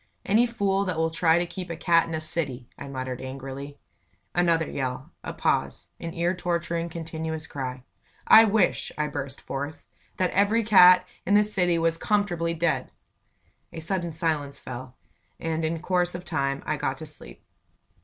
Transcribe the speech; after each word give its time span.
"Any 0.25 0.47
fool 0.47 0.83
that 0.85 0.97
will 0.97 1.11
try 1.11 1.37
to 1.37 1.45
keep 1.45 1.69
a 1.69 1.75
cat 1.75 2.07
in 2.07 2.15
a 2.15 2.19
city!" 2.19 2.67
I 2.75 2.87
muttered, 2.87 3.21
angrily. 3.21 3.77
Another 4.33 4.67
yell 4.67 5.11
a 5.23 5.31
pause 5.31 5.85
an 5.99 6.15
ear 6.15 6.33
torturing, 6.33 6.89
continuous 6.89 7.45
cry. 7.45 7.83
"I 8.25 8.45
wish," 8.45 8.91
I 8.97 9.05
burst 9.05 9.39
forth, 9.41 9.83
"that 10.17 10.31
every 10.31 10.63
cat 10.63 11.07
in 11.23 11.35
the 11.35 11.43
city 11.43 11.77
was 11.77 11.99
comfortably 11.99 12.55
dead!" 12.55 12.91
A 13.71 13.79
sudden 13.79 14.11
silence 14.11 14.57
fell, 14.57 14.95
and 15.39 15.63
in 15.63 15.79
course 15.83 16.15
of 16.15 16.25
time 16.25 16.63
I 16.65 16.77
got 16.77 16.97
to 16.97 17.05
sleep. 17.05 17.43